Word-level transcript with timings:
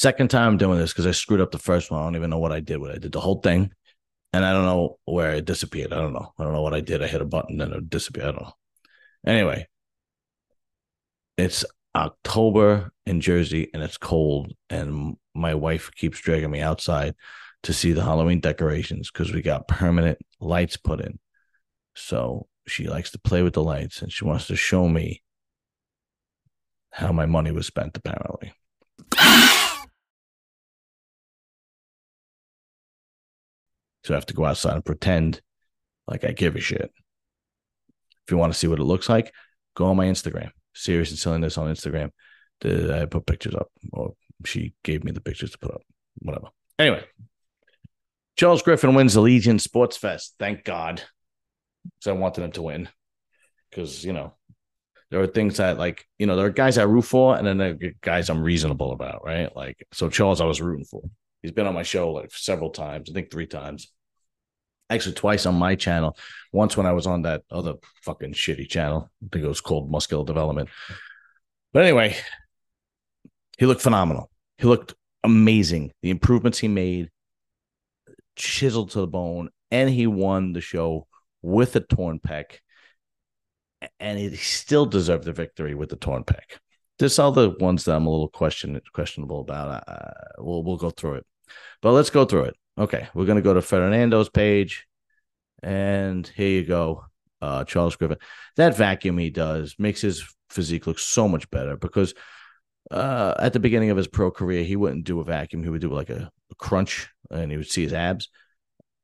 Second 0.00 0.30
time 0.30 0.56
doing 0.56 0.78
this 0.78 0.94
because 0.94 1.06
I 1.06 1.10
screwed 1.10 1.42
up 1.42 1.50
the 1.50 1.58
first 1.58 1.90
one. 1.90 2.00
I 2.00 2.04
don't 2.04 2.16
even 2.16 2.30
know 2.30 2.38
what 2.38 2.52
I 2.52 2.60
did. 2.60 2.78
What 2.78 2.90
I 2.90 2.96
did 2.96 3.12
the 3.12 3.20
whole 3.20 3.42
thing, 3.42 3.70
and 4.32 4.46
I 4.46 4.54
don't 4.54 4.64
know 4.64 4.98
where 5.04 5.34
it 5.34 5.44
disappeared. 5.44 5.92
I 5.92 5.96
don't 5.96 6.14
know. 6.14 6.32
I 6.38 6.42
don't 6.42 6.54
know 6.54 6.62
what 6.62 6.72
I 6.72 6.80
did. 6.80 7.02
I 7.02 7.06
hit 7.06 7.20
a 7.20 7.26
button 7.26 7.60
and 7.60 7.70
it 7.70 7.90
disappeared. 7.90 8.28
I 8.28 8.30
don't 8.30 8.40
know. 8.40 8.52
Anyway, 9.26 9.68
it's 11.36 11.66
October 11.94 12.92
in 13.04 13.20
Jersey 13.20 13.68
and 13.74 13.82
it's 13.82 13.98
cold, 13.98 14.54
and 14.70 15.18
my 15.34 15.54
wife 15.54 15.90
keeps 15.94 16.18
dragging 16.18 16.50
me 16.50 16.62
outside 16.62 17.14
to 17.64 17.74
see 17.74 17.92
the 17.92 18.02
Halloween 18.02 18.40
decorations 18.40 19.10
because 19.10 19.34
we 19.34 19.42
got 19.42 19.68
permanent 19.68 20.16
lights 20.40 20.78
put 20.78 21.02
in. 21.02 21.18
So 21.94 22.48
she 22.66 22.88
likes 22.88 23.10
to 23.10 23.18
play 23.18 23.42
with 23.42 23.52
the 23.52 23.62
lights 23.62 24.00
and 24.00 24.10
she 24.10 24.24
wants 24.24 24.46
to 24.46 24.56
show 24.56 24.88
me 24.88 25.22
how 26.90 27.12
my 27.12 27.26
money 27.26 27.50
was 27.50 27.66
spent, 27.66 27.98
apparently. 27.98 28.54
So 34.10 34.14
I 34.14 34.16
have 34.16 34.26
to 34.26 34.34
go 34.34 34.44
outside 34.44 34.74
and 34.74 34.84
pretend 34.84 35.40
like 36.08 36.24
I 36.24 36.32
give 36.32 36.56
a 36.56 36.60
shit. 36.60 36.90
If 38.24 38.32
you 38.32 38.36
want 38.36 38.52
to 38.52 38.58
see 38.58 38.66
what 38.66 38.80
it 38.80 38.84
looks 38.84 39.08
like, 39.08 39.32
go 39.76 39.86
on 39.86 39.96
my 39.96 40.06
Instagram. 40.06 40.50
Serious 40.74 41.10
and 41.10 41.18
silliness 41.18 41.56
on 41.56 41.72
Instagram. 41.72 42.10
I 42.64 43.06
put 43.06 43.24
pictures 43.24 43.54
up, 43.54 43.68
or 43.92 44.14
she 44.44 44.74
gave 44.82 45.04
me 45.04 45.12
the 45.12 45.20
pictures 45.20 45.52
to 45.52 45.58
put 45.58 45.70
up. 45.70 45.82
Whatever. 46.18 46.48
Anyway, 46.76 47.04
Charles 48.34 48.64
Griffen 48.64 48.96
wins 48.96 49.14
the 49.14 49.20
Legion 49.20 49.60
Sports 49.60 49.96
Fest. 49.96 50.34
Thank 50.40 50.64
God, 50.64 51.00
because 51.84 52.08
I 52.08 52.12
wanted 52.12 52.42
him 52.42 52.52
to 52.52 52.62
win. 52.62 52.88
Because 53.70 54.04
you 54.04 54.12
know, 54.12 54.34
there 55.12 55.20
are 55.20 55.28
things 55.28 55.58
that 55.58 55.78
like 55.78 56.04
you 56.18 56.26
know 56.26 56.34
there 56.34 56.46
are 56.46 56.50
guys 56.50 56.78
I 56.78 56.82
root 56.82 57.02
for, 57.02 57.36
and 57.36 57.46
then 57.46 57.58
there 57.58 57.76
are 57.80 57.92
guys 58.00 58.28
I'm 58.28 58.42
reasonable 58.42 58.90
about, 58.90 59.24
right? 59.24 59.54
Like 59.54 59.86
so, 59.92 60.10
Charles 60.10 60.40
I 60.40 60.46
was 60.46 60.60
rooting 60.60 60.84
for. 60.84 61.02
He's 61.42 61.52
been 61.52 61.68
on 61.68 61.74
my 61.74 61.84
show 61.84 62.10
like 62.10 62.34
several 62.34 62.70
times. 62.70 63.08
I 63.08 63.12
think 63.12 63.30
three 63.30 63.46
times. 63.46 63.92
Actually, 64.90 65.14
twice 65.14 65.46
on 65.46 65.54
my 65.54 65.76
channel. 65.76 66.16
Once 66.52 66.76
when 66.76 66.84
I 66.84 66.92
was 66.92 67.06
on 67.06 67.22
that 67.22 67.42
other 67.50 67.74
fucking 68.02 68.32
shitty 68.32 68.68
channel. 68.68 69.08
I 69.22 69.28
think 69.32 69.44
it 69.44 69.48
was 69.48 69.60
called 69.60 69.90
Muscular 69.90 70.24
Development. 70.24 70.68
But 71.72 71.84
anyway, 71.84 72.16
he 73.56 73.66
looked 73.66 73.82
phenomenal. 73.82 74.30
He 74.58 74.66
looked 74.66 74.94
amazing. 75.22 75.92
The 76.02 76.10
improvements 76.10 76.58
he 76.58 76.68
made, 76.68 77.10
chiseled 78.34 78.90
to 78.90 79.00
the 79.00 79.06
bone, 79.06 79.50
and 79.70 79.88
he 79.88 80.06
won 80.06 80.52
the 80.52 80.60
show 80.60 81.06
with 81.40 81.76
a 81.76 81.80
torn 81.80 82.18
pec. 82.18 82.56
And 84.00 84.18
he 84.18 84.34
still 84.36 84.86
deserved 84.86 85.24
the 85.24 85.32
victory 85.32 85.74
with 85.74 85.88
the 85.88 85.96
torn 85.96 86.24
pec. 86.24 86.58
There's 86.98 87.18
other 87.18 87.48
ones 87.48 87.84
that 87.84 87.96
I'm 87.96 88.06
a 88.06 88.10
little 88.10 88.28
question 88.28 88.78
questionable 88.92 89.40
about. 89.40 89.88
Uh, 89.88 90.12
we'll 90.38 90.62
we'll 90.62 90.76
go 90.76 90.90
through 90.90 91.14
it, 91.14 91.26
but 91.80 91.92
let's 91.92 92.10
go 92.10 92.26
through 92.26 92.44
it. 92.44 92.56
Okay, 92.80 93.08
we're 93.12 93.26
gonna 93.26 93.42
go 93.42 93.52
to 93.52 93.60
Fernando's 93.60 94.30
page, 94.30 94.86
and 95.62 96.26
here 96.26 96.48
you 96.48 96.64
go. 96.64 97.04
Uh, 97.42 97.62
Charles 97.64 97.94
Griffen. 97.94 98.16
That 98.56 98.74
vacuum 98.74 99.18
he 99.18 99.28
does 99.28 99.74
makes 99.78 100.00
his 100.00 100.24
physique 100.48 100.86
look 100.86 100.98
so 100.98 101.28
much 101.28 101.50
better 101.50 101.76
because 101.76 102.14
uh, 102.90 103.34
at 103.38 103.52
the 103.52 103.60
beginning 103.60 103.90
of 103.90 103.98
his 103.98 104.08
pro 104.08 104.30
career, 104.30 104.64
he 104.64 104.76
wouldn't 104.76 105.04
do 105.04 105.20
a 105.20 105.24
vacuum. 105.24 105.62
He 105.62 105.68
would 105.68 105.82
do 105.82 105.92
like 105.92 106.08
a, 106.08 106.30
a 106.50 106.54
crunch, 106.54 107.10
and 107.30 107.50
he 107.50 107.58
would 107.58 107.68
see 107.68 107.82
his 107.82 107.92
abs. 107.92 108.30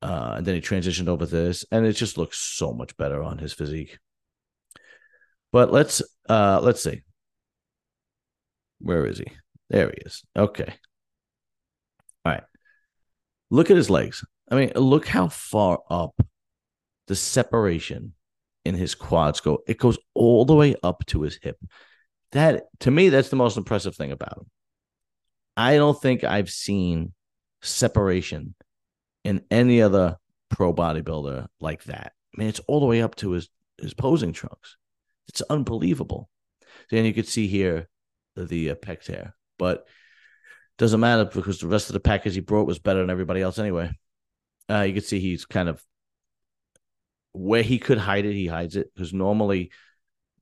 Uh, 0.00 0.34
and 0.38 0.46
then 0.46 0.54
he 0.54 0.62
transitioned 0.62 1.08
over 1.08 1.26
to 1.26 1.30
this, 1.30 1.66
and 1.70 1.84
it 1.84 1.92
just 1.92 2.16
looks 2.16 2.38
so 2.38 2.72
much 2.72 2.96
better 2.96 3.22
on 3.22 3.36
his 3.36 3.52
physique. 3.52 3.98
But 5.52 5.70
let's 5.70 6.00
uh, 6.30 6.60
let's 6.62 6.82
see. 6.82 7.02
Where 8.78 9.04
is 9.04 9.18
he? 9.18 9.26
There 9.68 9.90
he 9.90 9.98
is. 10.06 10.22
Okay. 10.34 10.74
All 12.24 12.32
right. 12.32 12.44
Look 13.50 13.70
at 13.70 13.76
his 13.76 13.90
legs. 13.90 14.24
I 14.50 14.54
mean, 14.54 14.72
look 14.74 15.06
how 15.06 15.28
far 15.28 15.80
up 15.90 16.20
the 17.06 17.16
separation 17.16 18.14
in 18.64 18.74
his 18.74 18.94
quads 18.94 19.40
go. 19.40 19.60
It 19.66 19.78
goes 19.78 19.98
all 20.14 20.44
the 20.44 20.54
way 20.54 20.74
up 20.82 21.06
to 21.06 21.22
his 21.22 21.38
hip. 21.40 21.56
That 22.32 22.64
to 22.80 22.90
me, 22.90 23.08
that's 23.08 23.28
the 23.28 23.36
most 23.36 23.56
impressive 23.56 23.94
thing 23.94 24.12
about 24.12 24.38
him. 24.38 24.50
I 25.56 25.76
don't 25.76 26.00
think 26.00 26.24
I've 26.24 26.50
seen 26.50 27.12
separation 27.62 28.54
in 29.24 29.42
any 29.50 29.80
other 29.80 30.16
pro 30.50 30.74
bodybuilder 30.74 31.46
like 31.60 31.84
that. 31.84 32.12
I 32.34 32.38
mean, 32.38 32.48
it's 32.48 32.60
all 32.66 32.80
the 32.80 32.86
way 32.86 33.02
up 33.02 33.14
to 33.16 33.32
his 33.32 33.48
his 33.80 33.94
posing 33.94 34.32
trunks. 34.32 34.76
It's 35.28 35.42
unbelievable. 35.42 36.28
Then 36.90 37.04
you 37.04 37.14
could 37.14 37.28
see 37.28 37.46
here 37.46 37.88
the 38.36 38.70
uh, 38.70 38.74
pec 38.74 39.02
tear, 39.02 39.34
but 39.58 39.86
doesn't 40.78 41.00
matter 41.00 41.24
because 41.24 41.58
the 41.58 41.68
rest 41.68 41.88
of 41.88 41.94
the 41.94 42.00
package 42.00 42.34
he 42.34 42.40
brought 42.40 42.66
was 42.66 42.78
better 42.78 43.00
than 43.00 43.10
everybody 43.10 43.40
else 43.40 43.58
anyway. 43.58 43.90
Uh, 44.68 44.82
you 44.82 44.92
can 44.92 45.02
see 45.02 45.20
he's 45.20 45.46
kind 45.46 45.68
of 45.68 45.82
where 47.32 47.62
he 47.62 47.78
could 47.78 47.98
hide 47.98 48.24
it, 48.24 48.34
he 48.34 48.46
hides 48.46 48.76
it 48.76 48.92
because 48.94 49.12
normally 49.12 49.70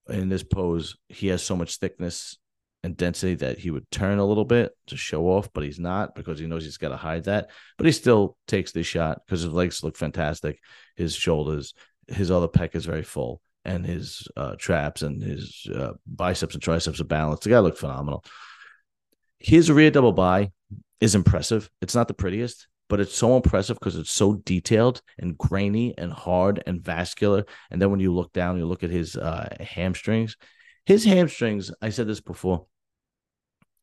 in 0.09 0.29
this 0.29 0.43
pose 0.43 0.97
he 1.09 1.29
has 1.29 1.43
so 1.43 1.57
much 1.57 1.77
thickness 1.77 2.39
and 2.83 2.97
density 2.97 3.35
that 3.35 3.59
he 3.59 3.71
would 3.71 3.91
turn 3.91 4.19
a 4.19 4.25
little 4.25 4.45
bit 4.45 4.73
to 4.89 4.97
show 4.97 5.25
off, 5.25 5.49
but 5.55 5.65
he's 5.65 5.81
not 5.81 6.15
because 6.15 6.39
he 6.39 6.47
knows 6.47 6.65
he's 6.65 6.77
got 6.77 6.91
to 6.91 6.97
hide 6.97 7.25
that. 7.25 7.51
But 7.79 7.87
he 7.87 7.93
still 7.93 8.37
takes 8.47 8.73
this 8.73 8.87
shot 8.87 9.23
because 9.25 9.41
his 9.41 9.53
legs 9.53 9.83
look 9.83 9.97
fantastic, 9.97 10.61
his 10.95 11.15
shoulders, 11.15 11.73
his 12.09 12.31
other 12.31 12.49
pec 12.49 12.75
is 12.75 12.85
very 12.85 13.03
full 13.03 13.41
and 13.65 13.87
his 13.87 14.29
uh, 14.37 14.55
traps 14.57 15.01
and 15.01 15.23
his 15.23 15.67
uh, 15.75 15.93
biceps 16.07 16.55
and 16.55 16.63
triceps 16.63 17.01
are 17.01 17.05
balanced. 17.05 17.45
The 17.45 17.51
guy 17.51 17.59
looked 17.61 17.79
phenomenal. 17.79 18.23
His 19.45 19.71
rear 19.71 19.91
double 19.91 20.13
bi 20.13 20.53
is 21.03 21.15
impressive. 21.15 21.69
It's 21.83 21.95
not 21.95 22.09
the 22.09 22.15
prettiest, 22.15 22.67
but 22.89 22.99
it's 22.99 23.15
so 23.15 23.37
impressive 23.37 23.79
because 23.79 23.95
it's 23.95 24.11
so 24.11 24.37
detailed 24.37 25.03
and 25.19 25.37
grainy 25.37 25.93
and 25.99 26.11
hard 26.11 26.63
and 26.67 26.83
vascular. 26.83 27.45
And 27.71 27.81
then 27.81 27.91
when 27.91 28.01
you 28.01 28.15
look 28.15 28.33
down, 28.33 28.57
you 28.57 28.65
look 28.65 28.83
at 28.83 28.89
his 28.89 29.17
uh, 29.17 29.55
hamstrings. 29.61 30.39
His 30.87 31.05
hamstrings, 31.05 31.71
I 31.83 31.91
said 31.91 32.07
this 32.07 32.23
before. 32.23 32.65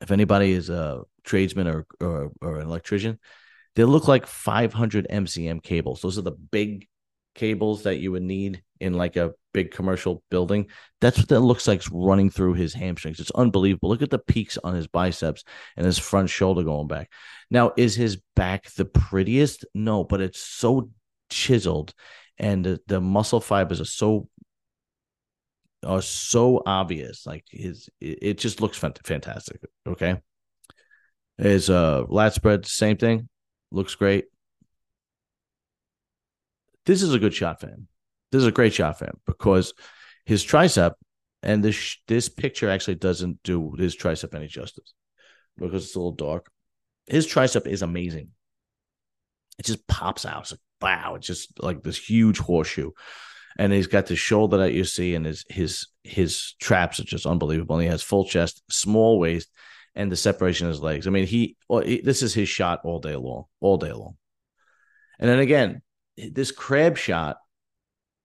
If 0.01 0.09
anybody 0.09 0.51
is 0.51 0.71
a 0.71 1.03
tradesman 1.23 1.67
or, 1.67 1.85
or, 1.99 2.31
or 2.41 2.55
an 2.57 2.65
electrician, 2.65 3.19
they 3.75 3.83
look 3.83 4.07
like 4.07 4.25
500 4.25 5.05
MCM 5.11 5.61
cables. 5.61 6.01
Those 6.01 6.17
are 6.17 6.23
the 6.23 6.31
big 6.31 6.87
cables 7.35 7.83
that 7.83 7.99
you 7.99 8.13
would 8.13 8.23
need 8.23 8.63
in 8.79 8.95
like 8.95 9.15
a 9.15 9.33
big 9.53 9.71
commercial 9.71 10.23
building. 10.29 10.67
That's 10.99 11.17
what 11.17 11.29
that 11.29 11.39
looks 11.41 11.67
like 11.67 11.83
running 11.91 12.29
through 12.29 12.53
his 12.53 12.73
hamstrings. 12.73 13.19
It's 13.19 13.31
unbelievable. 13.31 13.89
Look 13.89 14.01
at 14.01 14.09
the 14.09 14.19
peaks 14.19 14.57
on 14.63 14.75
his 14.75 14.87
biceps 14.87 15.43
and 15.77 15.85
his 15.85 15.97
front 15.99 16.29
shoulder 16.29 16.63
going 16.63 16.87
back. 16.87 17.11
Now, 17.49 17.71
is 17.77 17.95
his 17.95 18.17
back 18.35 18.71
the 18.73 18.85
prettiest? 18.85 19.65
No, 19.73 20.03
but 20.03 20.21
it's 20.21 20.39
so 20.39 20.89
chiseled 21.29 21.93
and 22.37 22.65
the, 22.65 22.79
the 22.87 22.99
muscle 22.99 23.39
fibers 23.39 23.79
are 23.79 23.85
so 23.85 24.27
are 25.85 26.01
so 26.01 26.61
obvious. 26.65 27.25
Like 27.25 27.45
his 27.49 27.89
it, 27.99 28.37
just 28.37 28.61
looks 28.61 28.77
fantastic. 28.77 29.61
Okay. 29.87 30.21
His 31.37 31.69
uh 31.69 32.03
lat 32.07 32.33
spread, 32.33 32.65
same 32.65 32.97
thing. 32.97 33.29
Looks 33.71 33.95
great. 33.95 34.25
This 36.85 37.03
is 37.03 37.13
a 37.13 37.19
good 37.19 37.33
shot 37.33 37.59
for 37.59 37.67
him. 37.67 37.87
This 38.31 38.41
is 38.41 38.47
a 38.47 38.51
great 38.51 38.73
shot 38.73 38.97
for 38.97 39.05
him 39.05 39.19
because 39.25 39.73
his 40.25 40.45
tricep 40.45 40.93
and 41.43 41.63
this 41.63 41.97
this 42.07 42.29
picture 42.29 42.69
actually 42.69 42.95
doesn't 42.95 43.41
do 43.43 43.71
his 43.77 43.95
tricep 43.95 44.33
any 44.35 44.47
justice 44.47 44.93
because 45.57 45.85
it's 45.85 45.95
a 45.95 45.99
little 45.99 46.11
dark. 46.11 46.49
His 47.07 47.27
tricep 47.27 47.67
is 47.67 47.81
amazing. 47.81 48.29
It 49.59 49.65
just 49.65 49.85
pops 49.87 50.25
out. 50.25 50.43
It's 50.43 50.51
like 50.51 50.59
wow, 50.81 51.15
it's 51.15 51.27
just 51.27 51.61
like 51.61 51.83
this 51.83 51.97
huge 51.97 52.39
horseshoe. 52.39 52.91
And 53.57 53.73
he's 53.73 53.87
got 53.87 54.05
the 54.05 54.15
shoulder 54.15 54.57
that 54.57 54.73
you 54.73 54.85
see, 54.85 55.13
and 55.13 55.25
his 55.25 55.45
his 55.49 55.87
his 56.03 56.53
traps 56.59 56.99
are 56.99 57.05
just 57.05 57.25
unbelievable. 57.25 57.75
And 57.75 57.83
he 57.83 57.89
has 57.89 58.01
full 58.01 58.25
chest, 58.25 58.63
small 58.69 59.19
waist, 59.19 59.49
and 59.93 60.11
the 60.11 60.15
separation 60.15 60.67
of 60.67 60.71
his 60.71 60.81
legs. 60.81 61.05
I 61.05 61.09
mean, 61.09 61.27
he, 61.27 61.57
this 61.69 62.23
is 62.23 62.33
his 62.33 62.47
shot 62.47 62.81
all 62.85 62.99
day 62.99 63.15
long, 63.15 63.45
all 63.59 63.77
day 63.77 63.91
long. 63.91 64.15
And 65.19 65.29
then 65.29 65.39
again, 65.39 65.81
this 66.15 66.51
crab 66.51 66.97
shot 66.97 67.37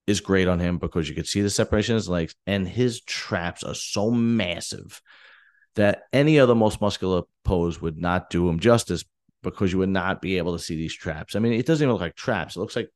is 0.07 0.21
great 0.21 0.49
on 0.49 0.61
him 0.61 0.79
because 0.79 1.09
you 1.09 1.15
could 1.15 1.27
see 1.27 1.41
the 1.41 1.51
separation 1.51 1.95
of 1.95 2.01
his 2.01 2.09
legs 2.09 2.35
and 2.47 2.67
his 2.67 3.01
traps 3.01 3.65
are 3.65 3.75
so 3.75 4.11
massive 4.11 5.01
that 5.75 6.05
any 6.13 6.39
other 6.39 6.55
most 6.55 6.81
muscular 6.81 7.23
pose 7.45 7.81
would 7.81 7.99
not 7.99 8.31
do 8.31 8.49
him 8.49 8.59
justice 8.61 9.05
because 9.43 9.73
you 9.73 9.79
would 9.79 9.89
not 9.89 10.23
be 10.23 10.39
able 10.39 10.57
to 10.57 10.63
see 10.63 10.77
these 10.77 10.95
traps. 10.95 11.37
I 11.37 11.39
mean, 11.39 11.53
it 11.53 11.67
doesn't 11.67 11.85
even 11.85 11.93
look 11.93 12.01
like 12.01 12.15
traps. 12.15 12.57
It 12.57 12.61
looks 12.61 12.77
like 12.77 12.89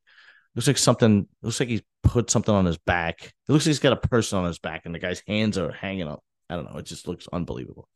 looks 0.55 0.67
like 0.67 0.77
something 0.77 1.27
looks 1.41 1.59
like 1.59 1.69
he's 1.69 1.83
put 2.03 2.29
something 2.29 2.53
on 2.53 2.65
his 2.65 2.77
back. 2.77 3.33
It 3.47 3.51
looks 3.51 3.65
like 3.65 3.71
he's 3.71 3.79
got 3.79 3.93
a 3.93 4.07
person 4.07 4.39
on 4.39 4.45
his 4.45 4.59
back 4.59 4.81
and 4.85 4.93
the 4.93 4.99
guy's 4.99 5.23
hands 5.27 5.57
are 5.57 5.71
hanging 5.71 6.07
up. 6.07 6.23
I 6.49 6.55
don't 6.55 6.71
know. 6.71 6.79
It 6.79 6.85
just 6.85 7.07
looks 7.07 7.27
unbelievable. 7.31 7.87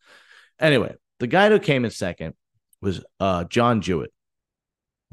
Anyway, 0.59 0.95
the 1.19 1.27
guy 1.27 1.49
who 1.49 1.59
came 1.59 1.83
in 1.83 1.91
second 1.91 2.33
was 2.81 3.03
uh, 3.19 3.43
John 3.45 3.81
Jewett 3.81 4.13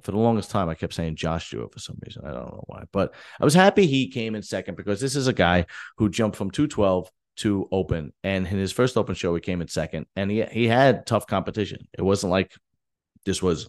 for 0.02 0.12
the 0.12 0.18
longest 0.18 0.50
time, 0.50 0.68
I 0.68 0.74
kept 0.74 0.94
saying 0.94 1.16
Josh 1.16 1.50
Jewett 1.50 1.72
for 1.72 1.78
some 1.78 1.98
reason. 2.04 2.22
I 2.24 2.32
don't 2.32 2.46
know 2.46 2.64
why, 2.66 2.84
but 2.92 3.14
I 3.40 3.44
was 3.44 3.54
happy 3.54 3.86
he 3.86 4.08
came 4.08 4.34
in 4.34 4.42
second 4.42 4.76
because 4.76 5.00
this 5.00 5.16
is 5.16 5.26
a 5.26 5.32
guy 5.32 5.66
who 5.98 6.08
jumped 6.08 6.36
from 6.36 6.50
212 6.50 7.08
to 7.34 7.68
open, 7.72 8.12
and 8.22 8.46
in 8.46 8.58
his 8.58 8.72
first 8.72 8.96
open 8.96 9.14
show, 9.14 9.34
he 9.34 9.40
came 9.40 9.60
in 9.62 9.68
second, 9.68 10.06
and 10.16 10.30
he 10.30 10.42
he 10.44 10.66
had 10.68 11.06
tough 11.06 11.26
competition. 11.26 11.88
It 11.96 12.02
wasn't 12.02 12.30
like 12.30 12.52
this 13.24 13.42
was 13.42 13.68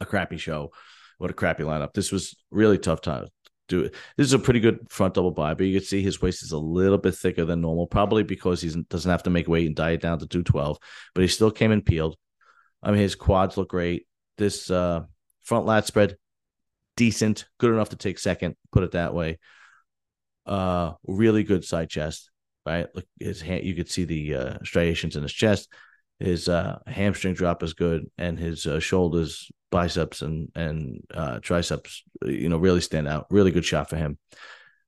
a 0.00 0.06
crappy 0.06 0.36
show, 0.36 0.70
what 1.18 1.30
a 1.30 1.34
crappy 1.34 1.64
lineup. 1.64 1.92
This 1.92 2.12
was 2.12 2.36
really 2.50 2.78
tough 2.78 3.00
time. 3.00 3.24
To 3.24 3.30
do 3.68 3.80
it. 3.84 3.94
This 4.16 4.26
is 4.26 4.32
a 4.32 4.38
pretty 4.38 4.60
good 4.60 4.90
front 4.90 5.14
double 5.14 5.30
bi, 5.30 5.54
but 5.54 5.66
you 5.66 5.78
can 5.78 5.86
see 5.86 6.02
his 6.02 6.20
waist 6.20 6.42
is 6.42 6.52
a 6.52 6.58
little 6.58 6.98
bit 6.98 7.14
thicker 7.14 7.44
than 7.44 7.60
normal, 7.60 7.86
probably 7.86 8.22
because 8.22 8.60
he 8.60 8.68
doesn't 8.68 9.10
have 9.10 9.22
to 9.24 9.30
make 9.30 9.48
weight 9.48 9.66
and 9.66 9.76
diet 9.76 10.00
down 10.00 10.18
to 10.18 10.26
212, 10.26 10.78
but 11.14 11.22
he 11.22 11.28
still 11.28 11.50
came 11.50 11.72
in 11.72 11.80
peeled. 11.80 12.16
I 12.82 12.90
mean, 12.90 13.00
his 13.00 13.14
quads 13.14 13.56
look 13.56 13.70
great. 13.70 14.06
This 14.42 14.72
uh, 14.72 15.02
front 15.44 15.66
lat 15.66 15.86
spread, 15.86 16.16
decent, 16.96 17.46
good 17.58 17.72
enough 17.72 17.90
to 17.90 17.96
take 17.96 18.18
second, 18.18 18.56
put 18.72 18.82
it 18.82 18.90
that 18.90 19.14
way. 19.14 19.38
Uh, 20.44 20.94
really 21.06 21.44
good 21.44 21.64
side 21.64 21.88
chest, 21.88 22.28
right? 22.66 22.88
Look, 22.92 23.04
his 23.20 23.40
hand, 23.40 23.64
you 23.64 23.76
could 23.76 23.88
see 23.88 24.02
the 24.02 24.34
uh, 24.34 24.58
striations 24.64 25.14
in 25.14 25.22
his 25.22 25.32
chest. 25.32 25.72
His 26.18 26.48
uh, 26.48 26.80
hamstring 26.88 27.34
drop 27.34 27.62
is 27.62 27.74
good, 27.74 28.10
and 28.18 28.36
his 28.36 28.66
uh, 28.66 28.80
shoulders, 28.80 29.48
biceps, 29.70 30.22
and 30.22 30.48
and 30.56 31.04
uh, 31.14 31.38
triceps, 31.38 32.02
you 32.24 32.48
know, 32.48 32.58
really 32.58 32.80
stand 32.80 33.06
out. 33.06 33.26
Really 33.30 33.52
good 33.52 33.64
shot 33.64 33.90
for 33.90 33.96
him. 33.96 34.18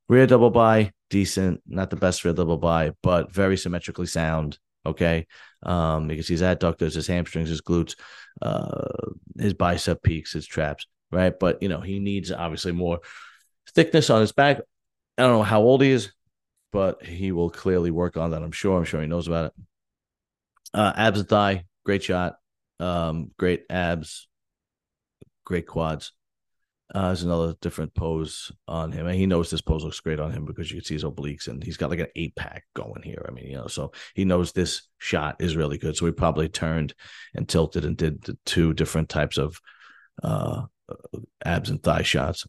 Rear 0.09 0.27
double 0.27 0.49
bi, 0.49 0.91
decent, 1.09 1.61
not 1.65 1.91
the 1.91 1.95
best 1.95 2.25
rear 2.25 2.33
double 2.33 2.57
bi, 2.57 2.91
but 3.01 3.33
very 3.33 3.55
symmetrically 3.55 4.07
sound. 4.07 4.59
Okay, 4.85 5.27
um, 5.63 6.09
see 6.09 6.33
his 6.33 6.41
adductors, 6.41 6.93
his 6.93 7.07
hamstrings, 7.07 7.49
his 7.49 7.61
glutes, 7.61 7.95
uh, 8.41 9.11
his 9.37 9.53
bicep 9.53 10.03
peaks, 10.03 10.33
his 10.33 10.45
traps, 10.45 10.87
right? 11.11 11.37
But 11.37 11.61
you 11.61 11.69
know, 11.69 11.81
he 11.81 11.99
needs 11.99 12.31
obviously 12.31 12.71
more 12.71 12.99
thickness 13.73 14.09
on 14.09 14.21
his 14.21 14.31
back. 14.31 14.61
I 15.17 15.23
don't 15.23 15.33
know 15.33 15.43
how 15.43 15.61
old 15.61 15.81
he 15.81 15.91
is, 15.91 16.11
but 16.71 17.03
he 17.03 17.31
will 17.31 17.49
clearly 17.49 17.91
work 17.91 18.17
on 18.17 18.31
that. 18.31 18.43
I'm 18.43 18.51
sure. 18.51 18.77
I'm 18.77 18.85
sure 18.85 19.01
he 19.01 19.07
knows 19.07 19.27
about 19.27 19.45
it. 19.45 19.53
Uh, 20.73 20.93
abs 20.95 21.19
and 21.19 21.29
thigh, 21.29 21.65
great 21.85 22.03
shot. 22.03 22.35
Um, 22.79 23.31
great 23.37 23.63
abs, 23.69 24.27
great 25.45 25.65
quads. 25.65 26.11
Uh, 26.93 27.07
there's 27.07 27.23
another 27.23 27.55
different 27.61 27.93
pose 27.95 28.51
on 28.67 28.91
him, 28.91 29.07
and 29.07 29.15
he 29.15 29.25
knows 29.25 29.49
this 29.49 29.61
pose 29.61 29.83
looks 29.83 29.99
great 29.99 30.19
on 30.19 30.31
him 30.31 30.45
because 30.45 30.69
you 30.69 30.77
can 30.77 30.85
see 30.85 30.93
his 30.93 31.03
obliques, 31.03 31.47
and 31.47 31.63
he's 31.63 31.77
got 31.77 31.89
like 31.89 31.99
an 31.99 32.07
eight 32.15 32.35
pack 32.35 32.63
going 32.75 33.01
here. 33.01 33.25
I 33.27 33.31
mean, 33.31 33.47
you 33.47 33.57
know, 33.57 33.67
so 33.67 33.91
he 34.13 34.23
knows 34.23 34.51
this 34.51 34.83
shot 34.99 35.37
is 35.39 35.55
really 35.55 35.79
good. 35.79 35.97
So 35.97 36.05
he 36.05 36.11
probably 36.11 36.47
turned 36.47 36.93
and 37.33 37.49
tilted 37.49 37.85
and 37.85 37.97
did 37.97 38.21
the 38.21 38.37
two 38.45 38.73
different 38.73 39.09
types 39.09 39.37
of 39.39 39.59
uh, 40.21 40.63
abs 41.43 41.71
and 41.71 41.81
thigh 41.81 42.03
shots. 42.03 42.45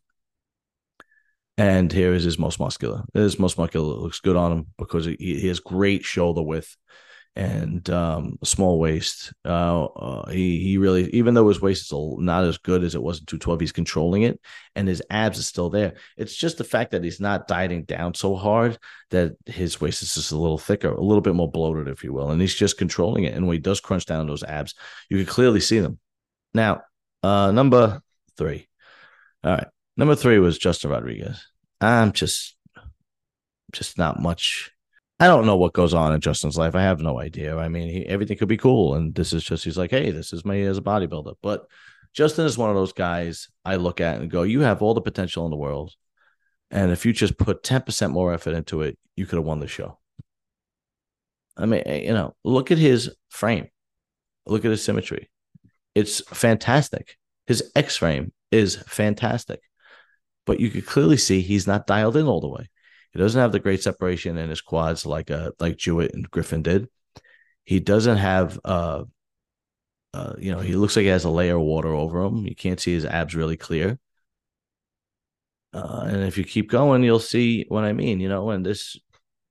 And 1.59 1.91
here 1.91 2.13
is 2.13 2.25
his 2.25 2.39
most 2.39 2.61
muscular. 2.61 3.05
His 3.15 3.39
most 3.39 3.57
muscular 3.57 3.87
looks 3.87 4.21
good 4.21 4.37
on 4.37 4.53
him 4.53 4.67
because 4.77 5.07
he, 5.07 5.17
he 5.19 5.49
has 5.49 5.61
great 5.61 6.05
shoulder 6.05 6.43
width 6.43 6.77
and 7.37 7.89
um, 7.91 8.39
small 8.43 8.79
waist. 8.79 9.33
Uh, 9.45 9.85
uh, 9.85 10.31
he 10.31 10.59
he 10.59 10.79
really, 10.79 11.11
even 11.11 11.35
though 11.35 11.49
his 11.49 11.61
waist 11.61 11.93
is 11.93 12.17
not 12.19 12.45
as 12.45 12.57
good 12.57 12.83
as 12.83 12.95
it 12.95 13.03
was 13.03 13.21
in 13.21 13.27
212, 13.27 13.61
he's 13.61 13.73
controlling 13.73 14.23
it, 14.23 14.41
and 14.75 14.89
his 14.89 15.03
abs 15.11 15.39
is 15.39 15.47
still 15.47 15.69
there. 15.69 15.95
It's 16.17 16.35
just 16.35 16.57
the 16.57 16.65
fact 16.65 16.93
that 16.93 17.05
he's 17.05 17.21
not 17.21 17.47
dieting 17.47 17.85
down 17.85 18.15
so 18.15 18.35
hard 18.35 18.79
that 19.11 19.37
his 19.45 19.81
waist 19.81 20.03
is 20.03 20.15
just 20.15 20.33
a 20.33 20.39
little 20.39 20.59
thicker, 20.59 20.89
a 20.89 21.01
little 21.01 21.21
bit 21.21 21.35
more 21.35 21.51
bloated, 21.51 21.89
if 21.89 22.03
you 22.03 22.13
will, 22.13 22.31
and 22.31 22.41
he's 22.41 22.55
just 22.55 22.79
controlling 22.79 23.25
it. 23.25 23.35
And 23.35 23.47
when 23.47 23.55
he 23.55 23.61
does 23.61 23.81
crunch 23.81 24.07
down 24.07 24.27
those 24.27 24.43
abs, 24.43 24.75
you 25.11 25.19
can 25.19 25.27
clearly 25.27 25.61
see 25.61 25.79
them. 25.79 25.99
Now, 26.55 26.83
uh, 27.23 27.53
number 27.53 28.01
three. 28.39 28.67
All 29.45 29.53
right, 29.53 29.67
number 29.97 30.15
three 30.15 30.39
was 30.39 30.57
Justin 30.57 30.91
Rodriguez. 30.91 31.47
I'm 31.83 32.13
just, 32.13 32.57
just 33.73 33.99
not 33.99 34.19
much 34.19 34.73
I 35.19 35.29
don't 35.29 35.47
know 35.47 35.57
what 35.57 35.73
goes 35.73 35.95
on 35.95 36.13
in 36.13 36.21
Justin's 36.21 36.59
life. 36.59 36.75
I 36.75 36.83
have 36.83 37.01
no 37.01 37.19
idea. 37.19 37.57
I 37.57 37.69
mean, 37.69 37.89
he, 37.89 38.07
everything 38.07 38.37
could 38.37 38.49
be 38.49 38.59
cool, 38.59 38.95
and 38.95 39.15
this 39.15 39.33
is 39.33 39.43
just 39.43 39.65
he's 39.65 39.79
like, 39.79 39.91
hey, 39.91 40.11
this 40.11 40.33
is 40.33 40.45
me 40.45 40.63
as 40.63 40.77
a 40.77 40.83
bodybuilder. 40.83 41.35
But 41.43 41.67
Justin 42.13 42.45
is 42.45 42.59
one 42.59 42.69
of 42.71 42.77
those 42.77 42.93
guys 42.93 43.49
I 43.65 43.77
look 43.77 44.01
at 44.01 44.21
and 44.21 44.31
go, 44.31 44.43
you 44.43 44.61
have 44.61 44.83
all 44.83 44.95
the 44.95 45.01
potential 45.01 45.45
in 45.47 45.51
the 45.51 45.57
world, 45.57 45.95
and 46.71 46.91
if 46.91 47.07
you 47.07 47.13
just 47.13 47.39
put 47.39 47.63
ten 47.63 47.83
percent 47.83 48.13
more 48.13 48.35
effort 48.35 48.55
into 48.55 48.83
it, 48.83 48.99
you 49.17 49.25
could 49.25 49.37
have 49.37 49.47
won 49.47 49.61
the 49.61 49.69
show. 49.69 49.99
I 51.57 51.65
mean, 51.65 51.83
eh, 51.87 52.03
you 52.03 52.13
know, 52.13 52.35
look 52.45 52.71
at 52.71 52.79
his 52.79 53.15
frame, 53.31 53.69
look 54.47 54.67
at 54.67 54.71
his 54.71 54.85
symmetry. 54.85 55.31
It's 55.95 56.21
fantastic. 56.29 57.17
His 57.47 57.71
X 57.75 57.97
frame 57.97 58.33
is 58.51 58.77
fantastic, 58.87 59.61
but 60.45 60.61
you 60.61 60.69
could 60.69 60.85
clearly 60.85 61.17
see 61.17 61.41
he's 61.41 61.67
not 61.67 61.87
dialed 61.87 62.19
in 62.19 62.27
all 62.27 62.43
the 62.43 62.49
way. 62.49 62.69
He 63.17 63.23
doesn't 63.23 63.41
have 63.41 63.53
the 63.53 63.61
great 63.61 63.83
separation 63.83 64.37
in 64.37 64.51
his 64.51 64.61
quads 64.61 65.07
like 65.07 65.31
uh 65.31 65.53
like 65.59 65.79
Jewett 65.79 66.13
and 66.13 66.31
Griffen 66.31 66.63
did. 66.63 66.87
He 67.65 67.81
doesn't 67.81 68.19
have 68.19 68.61
uh 68.63 69.05
uh, 70.13 70.35
you 70.39 70.53
know, 70.53 70.61
he 70.61 70.77
looks 70.77 70.97
like 70.97 71.05
he 71.05 71.09
has 71.09 71.25
a 71.25 71.31
layer 71.31 71.57
of 71.57 71.63
water 71.63 71.95
over 71.95 72.23
him. 72.23 72.47
You 72.47 72.55
can't 72.55 72.79
see 72.81 72.93
his 72.93 73.07
abs 73.07 73.35
really 73.35 73.57
clear. 73.57 73.99
Uh, 75.73 76.05
and 76.09 76.25
if 76.25 76.37
you 76.37 76.45
keep 76.45 76.71
going, 76.71 77.03
you'll 77.03 77.19
see 77.19 77.65
what 77.69 77.85
I 77.85 77.95
mean. 77.95 78.21
You 78.21 78.29
know, 78.29 78.51
and 78.51 78.65
this 78.65 78.99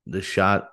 this 0.06 0.26
shot 0.26 0.70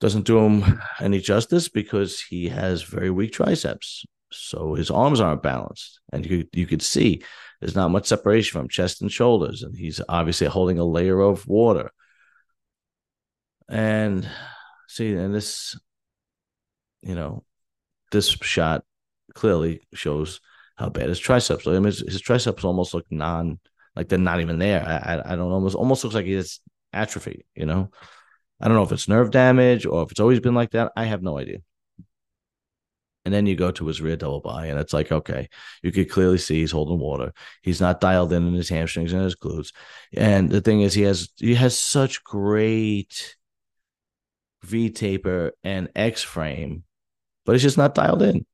doesn't 0.00 0.26
do 0.26 0.38
him 0.38 0.82
any 1.00 1.18
justice 1.18 1.68
because 1.68 2.20
he 2.20 2.50
has 2.50 2.82
very 2.82 3.10
weak 3.10 3.32
triceps. 3.32 4.04
So 4.30 4.74
his 4.74 4.90
arms 4.90 5.18
aren't 5.18 5.42
balanced, 5.42 6.00
and 6.12 6.26
you 6.26 6.46
you 6.52 6.66
could 6.66 6.82
see 6.82 7.22
there's 7.60 7.76
not 7.76 7.90
much 7.90 8.06
separation 8.06 8.60
from 8.60 8.68
chest 8.68 9.02
and 9.02 9.10
shoulders, 9.10 9.62
and 9.62 9.76
he's 9.76 10.00
obviously 10.08 10.46
holding 10.46 10.78
a 10.78 10.84
layer 10.84 11.20
of 11.20 11.46
water. 11.46 11.90
And 13.68 14.28
see, 14.88 15.14
and 15.14 15.34
this, 15.34 15.78
you 17.02 17.14
know, 17.14 17.44
this 18.12 18.28
shot 18.28 18.84
clearly 19.34 19.80
shows 19.94 20.40
how 20.76 20.88
bad 20.88 21.08
his 21.08 21.18
triceps. 21.18 21.66
I 21.66 21.72
mean, 21.72 21.84
his, 21.84 22.00
his 22.00 22.20
triceps 22.20 22.64
almost 22.64 22.94
look 22.94 23.06
non, 23.10 23.58
like 23.96 24.08
they're 24.08 24.18
not 24.18 24.40
even 24.40 24.58
there. 24.58 24.84
I, 24.84 25.14
I, 25.14 25.32
I 25.32 25.36
don't 25.36 25.48
know. 25.48 25.54
Almost, 25.54 25.76
almost 25.76 26.04
looks 26.04 26.14
like 26.14 26.26
he's 26.26 26.60
atrophy. 26.92 27.46
You 27.54 27.66
know, 27.66 27.90
I 28.60 28.68
don't 28.68 28.76
know 28.76 28.82
if 28.82 28.92
it's 28.92 29.08
nerve 29.08 29.30
damage 29.30 29.86
or 29.86 30.02
if 30.02 30.10
it's 30.10 30.20
always 30.20 30.40
been 30.40 30.54
like 30.54 30.70
that. 30.70 30.92
I 30.96 31.04
have 31.04 31.22
no 31.22 31.38
idea. 31.38 31.58
And 33.24 33.32
then 33.32 33.46
you 33.46 33.56
go 33.56 33.70
to 33.70 33.86
his 33.86 34.02
rear 34.02 34.16
double 34.16 34.40
bi, 34.40 34.66
and 34.66 34.78
it's 34.78 34.92
like, 34.92 35.10
okay, 35.10 35.48
you 35.82 35.92
could 35.92 36.10
clearly 36.10 36.36
see 36.36 36.60
he's 36.60 36.72
holding 36.72 36.98
water. 36.98 37.32
He's 37.62 37.80
not 37.80 38.00
dialed 38.00 38.32
in 38.32 38.46
in 38.46 38.52
his 38.52 38.68
hamstrings 38.68 39.12
and 39.12 39.22
his 39.22 39.36
glutes. 39.36 39.72
And 40.14 40.50
the 40.50 40.60
thing 40.60 40.82
is, 40.82 40.92
he 40.92 41.02
has 41.02 41.30
he 41.36 41.54
has 41.54 41.78
such 41.78 42.22
great 42.22 43.36
V 44.62 44.90
taper 44.90 45.52
and 45.62 45.88
X 45.96 46.22
frame, 46.22 46.84
but 47.46 47.54
it's 47.54 47.62
just 47.62 47.78
not 47.78 47.94
dialed 47.94 48.22
in. 48.22 48.44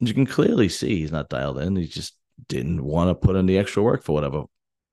You 0.00 0.14
can 0.14 0.26
clearly 0.26 0.68
see 0.68 1.00
he's 1.00 1.12
not 1.12 1.28
dialed 1.28 1.58
in. 1.58 1.76
He 1.76 1.86
just 1.86 2.16
didn't 2.48 2.82
want 2.82 3.10
to 3.10 3.14
put 3.14 3.36
in 3.36 3.46
the 3.46 3.58
extra 3.58 3.82
work 3.82 4.02
for 4.02 4.12
whatever 4.12 4.44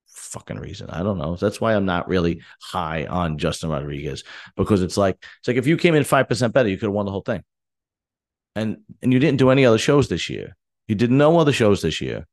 fucking 0.10 0.60
reason. 0.60 0.90
I 0.90 1.02
don't 1.02 1.18
know. 1.18 1.36
That's 1.36 1.62
why 1.62 1.76
I'm 1.76 1.86
not 1.86 2.08
really 2.08 2.42
high 2.62 3.06
on 3.06 3.38
Justin 3.38 3.70
Rodriguez 3.70 4.24
because 4.56 4.82
it's 4.84 4.98
like 4.98 5.18
it's 5.40 5.48
like 5.48 5.58
if 5.58 5.66
you 5.66 5.78
came 5.78 5.96
in 5.96 6.04
five 6.04 6.28
percent 6.28 6.54
better, 6.54 6.70
you 6.70 6.78
could 6.78 6.88
have 6.88 6.94
won 6.94 7.06
the 7.06 7.12
whole 7.12 7.22
thing 7.22 7.44
and 8.58 8.78
and 9.02 9.14
you 9.14 9.20
didn't 9.20 9.38
do 9.38 9.52
any 9.52 9.66
other 9.66 9.78
shows 9.78 10.10
this 10.10 10.30
year. 10.30 10.58
You 10.88 10.96
did 10.96 11.12
no 11.12 11.38
other 11.38 11.54
shows 11.54 11.82
this 11.82 12.02
year. 12.02 12.28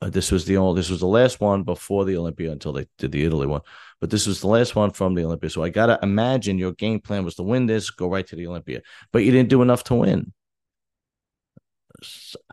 Uh, 0.00 0.10
this 0.10 0.30
was 0.30 0.44
the 0.44 0.56
only. 0.56 0.78
This 0.78 0.90
was 0.90 1.00
the 1.00 1.06
last 1.06 1.40
one 1.40 1.64
before 1.64 2.04
the 2.04 2.16
Olympia 2.16 2.52
until 2.52 2.72
they 2.72 2.86
did 2.98 3.10
the 3.10 3.24
Italy 3.24 3.48
one. 3.48 3.62
But 4.00 4.10
this 4.10 4.26
was 4.26 4.40
the 4.40 4.46
last 4.46 4.76
one 4.76 4.92
from 4.92 5.14
the 5.14 5.24
Olympia. 5.24 5.50
So 5.50 5.64
I 5.64 5.70
gotta 5.70 5.98
imagine 6.02 6.58
your 6.58 6.72
game 6.72 7.00
plan 7.00 7.24
was 7.24 7.34
to 7.36 7.42
win 7.42 7.66
this, 7.66 7.90
go 7.90 8.08
right 8.08 8.26
to 8.28 8.36
the 8.36 8.46
Olympia. 8.46 8.82
But 9.12 9.24
you 9.24 9.32
didn't 9.32 9.48
do 9.48 9.62
enough 9.62 9.82
to 9.84 9.96
win. 9.96 10.32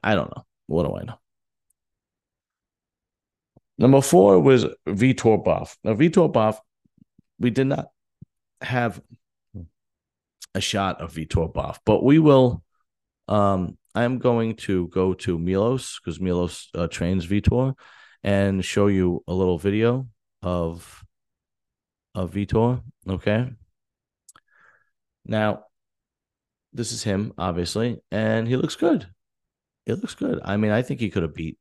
I 0.04 0.16
don't 0.16 0.36
know. 0.36 0.46
What 0.66 0.88
do 0.88 0.96
I 0.98 1.04
know? 1.04 1.20
Number 3.78 4.02
four 4.02 4.40
was 4.40 4.66
Vitor 4.88 5.46
Boff. 5.46 5.76
Now 5.84 5.94
Vitor 5.94 6.32
Boff, 6.32 6.58
we 7.40 7.52
did 7.52 7.68
not 7.68 7.90
have 8.62 9.00
a 10.56 10.62
shot 10.62 11.02
of 11.02 11.14
Vitor 11.14 11.54
Boff, 11.54 11.78
but 11.86 12.04
we 12.04 12.18
will. 12.18 12.64
Um, 13.28 13.78
I'm 13.94 14.18
going 14.18 14.56
to 14.56 14.88
go 14.88 15.14
to 15.14 15.38
Milos 15.38 16.00
because 16.00 16.20
Milos 16.20 16.70
uh, 16.74 16.88
trains 16.88 17.28
Vitor, 17.28 17.76
and 18.24 18.66
show 18.66 18.88
you 18.88 19.24
a 19.28 19.34
little 19.34 19.60
video 19.60 20.08
of 20.42 21.04
of 22.16 22.32
Vitor. 22.32 22.82
Okay. 23.08 23.52
Now, 25.26 25.66
this 26.74 26.92
is 26.92 27.04
him, 27.04 27.34
obviously, 27.38 28.02
and 28.12 28.48
he 28.48 28.56
looks 28.56 28.76
good. 28.76 29.08
It 29.86 29.96
looks 29.96 30.16
good. 30.16 30.40
I 30.44 30.58
mean, 30.58 30.72
I 30.72 30.82
think 30.82 31.00
he 31.00 31.10
could 31.10 31.24
have 31.24 31.34
beat 31.36 31.58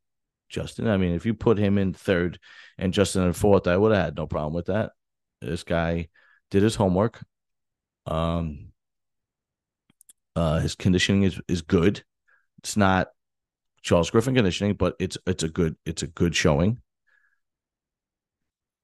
Justin. 0.49 0.87
I 0.87 0.97
mean, 0.97 1.13
if 1.13 1.25
you 1.25 1.33
put 1.33 1.57
him 1.57 1.77
in 1.77 1.93
third 1.93 2.39
and 2.77 2.93
Justin 2.93 3.23
in 3.23 3.33
fourth, 3.33 3.67
I 3.67 3.77
would 3.77 3.93
have 3.93 4.05
had 4.05 4.15
no 4.15 4.27
problem 4.27 4.53
with 4.53 4.67
that. 4.67 4.91
This 5.41 5.63
guy 5.63 6.09
did 6.51 6.63
his 6.63 6.75
homework. 6.75 7.23
Um, 8.05 8.64
uh, 10.35 10.59
his 10.59 10.75
conditioning 10.75 11.23
is 11.23 11.39
is 11.47 11.61
good. 11.61 12.03
It's 12.59 12.77
not 12.77 13.09
Charles 13.81 14.11
Griffen 14.11 14.35
conditioning, 14.35 14.73
but 14.73 14.95
it's 14.99 15.17
it's 15.25 15.43
a 15.43 15.49
good 15.49 15.75
it's 15.85 16.03
a 16.03 16.07
good 16.07 16.35
showing. 16.35 16.81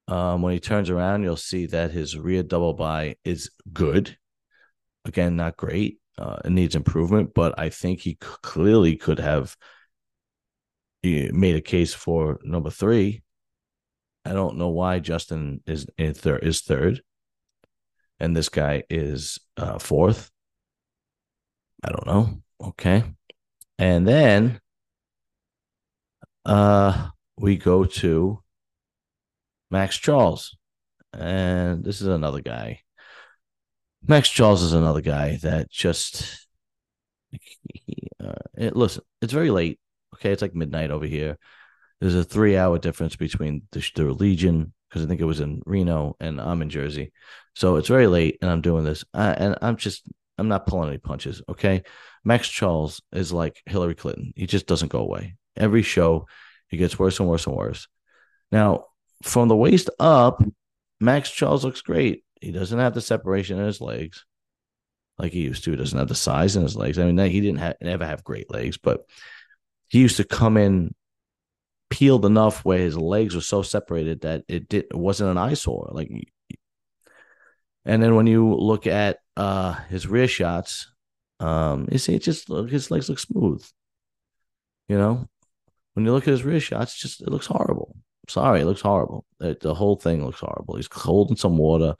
Um, 0.07 0.41
when 0.41 0.53
he 0.53 0.59
turns 0.59 0.89
around, 0.89 1.23
you'll 1.23 1.37
see 1.37 1.67
that 1.67 1.91
his 1.91 2.17
rear 2.17 2.43
double 2.43 2.73
bi 2.73 3.15
is 3.23 3.49
good. 3.71 4.17
Again, 5.05 5.35
not 5.35 5.57
great. 5.57 5.99
Uh, 6.17 6.37
it 6.45 6.51
needs 6.51 6.75
improvement, 6.75 7.33
but 7.33 7.57
I 7.57 7.69
think 7.69 8.01
he 8.01 8.17
clearly 8.19 8.95
could 8.95 9.19
have 9.19 9.55
made 11.03 11.55
a 11.55 11.61
case 11.61 11.93
for 11.93 12.39
number 12.43 12.69
three. 12.69 13.23
I 14.23 14.33
don't 14.33 14.57
know 14.57 14.69
why 14.69 14.99
Justin 14.99 15.63
is 15.65 15.87
in 15.97 16.13
third 16.13 16.43
is 16.43 16.61
third, 16.61 17.01
and 18.19 18.35
this 18.35 18.49
guy 18.49 18.83
is 18.89 19.39
uh, 19.57 19.79
fourth. 19.79 20.29
I 21.83 21.89
don't 21.89 22.05
know. 22.05 22.41
Okay, 22.61 23.03
and 23.79 24.07
then 24.07 24.59
uh, 26.45 27.09
we 27.37 27.57
go 27.57 27.85
to 27.85 28.39
Maxx 29.71 29.97
Charles, 29.97 30.55
and 31.13 31.83
this 31.83 32.01
is 32.01 32.07
another 32.07 32.41
guy. 32.41 32.81
Maxx 34.07 34.29
Charles 34.29 34.63
is 34.63 34.73
another 34.73 35.01
guy 35.01 35.37
that 35.43 35.69
just 35.71 36.47
uh, 38.23 38.33
it, 38.55 38.75
listen. 38.75 39.03
It's 39.21 39.33
very 39.33 39.51
late. 39.51 39.79
Okay, 40.15 40.31
it's 40.31 40.41
like 40.41 40.55
midnight 40.55 40.91
over 40.91 41.05
here. 41.05 41.37
There's 41.99 42.15
a 42.15 42.23
three-hour 42.23 42.79
difference 42.79 43.15
between 43.15 43.63
the, 43.71 43.87
the 43.95 44.05
Legion 44.05 44.73
because 44.89 45.03
I 45.03 45.07
think 45.07 45.21
it 45.21 45.25
was 45.25 45.39
in 45.39 45.61
Reno 45.65 46.17
and 46.19 46.41
I'm 46.41 46.61
in 46.61 46.69
Jersey, 46.69 47.13
so 47.55 47.77
it's 47.77 47.87
very 47.87 48.07
late, 48.07 48.37
and 48.41 48.51
I'm 48.51 48.61
doing 48.61 48.83
this, 48.83 49.05
and 49.13 49.55
I'm 49.61 49.77
just 49.77 50.03
I'm 50.37 50.47
not 50.47 50.65
pulling 50.65 50.89
any 50.89 50.97
punches. 50.97 51.41
Okay, 51.49 51.83
Maxx 52.23 52.47
Charles 52.47 53.01
is 53.11 53.31
like 53.31 53.61
Hillary 53.65 53.95
Clinton. 53.95 54.33
He 54.35 54.47
just 54.47 54.65
doesn't 54.65 54.91
go 54.91 54.99
away. 54.99 55.35
Every 55.55 55.83
show, 55.83 56.27
he 56.67 56.77
gets 56.77 56.97
worse 56.97 57.19
and 57.19 57.27
worse 57.27 57.45
and 57.45 57.55
worse. 57.55 57.87
Now, 58.51 58.85
from 59.23 59.47
the 59.47 59.55
waist 59.55 59.89
up, 59.99 60.43
Maxx 60.99 61.31
Charles 61.31 61.63
looks 61.63 61.81
great. 61.81 62.23
He 62.41 62.51
doesn't 62.51 62.79
have 62.79 62.93
the 62.93 63.01
separation 63.01 63.59
in 63.59 63.65
his 63.65 63.81
legs 63.81 64.25
like 65.17 65.31
he 65.31 65.41
used 65.41 65.63
to. 65.63 65.71
He 65.71 65.77
doesn't 65.77 65.97
have 65.97 66.07
the 66.07 66.15
size 66.15 66.55
in 66.55 66.63
his 66.63 66.75
legs. 66.75 66.97
I 66.97 67.09
mean, 67.09 67.17
he 67.29 67.41
didn't 67.41 67.59
have, 67.59 67.75
never 67.81 68.05
have 68.05 68.23
great 68.23 68.51
legs, 68.51 68.77
but 68.77 69.05
he 69.89 69.99
used 69.99 70.17
to 70.17 70.23
come 70.23 70.57
in 70.57 70.95
peeled 71.89 72.25
enough 72.25 72.63
where 72.65 72.79
his 72.79 72.97
legs 72.97 73.35
were 73.35 73.41
so 73.41 73.61
separated 73.61 74.21
that 74.21 74.43
it 74.47 74.69
did 74.69 74.85
it 74.85 74.95
wasn't 74.95 75.29
an 75.29 75.37
eyesore. 75.37 75.89
Like, 75.91 76.09
and 77.85 78.01
then 78.01 78.15
when 78.15 78.27
you 78.27 78.53
look 78.55 78.87
at 78.87 79.17
uh 79.37 79.73
his 79.89 80.07
rear 80.07 80.27
shots, 80.27 80.91
um, 81.39 81.87
you 81.91 81.97
see 81.97 82.15
it 82.15 82.21
just 82.21 82.47
his 82.47 82.91
legs 82.91 83.09
look 83.09 83.19
smooth. 83.19 83.65
You 84.87 84.97
know, 84.97 85.27
when 85.93 86.05
you 86.05 86.11
look 86.11 86.27
at 86.27 86.31
his 86.31 86.43
rear 86.43 86.59
shots, 86.59 86.99
just 86.99 87.21
it 87.21 87.29
looks 87.29 87.47
horrible. 87.47 87.95
Sorry, 88.27 88.61
it 88.61 88.65
looks 88.65 88.81
horrible. 88.81 89.25
It, 89.39 89.59
the 89.59 89.73
whole 89.73 89.95
thing 89.95 90.23
looks 90.23 90.39
horrible. 90.39 90.75
He's 90.75 90.89
holding 90.91 91.37
some 91.37 91.57
water. 91.57 91.95